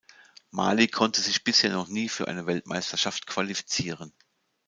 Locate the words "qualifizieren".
3.27-4.11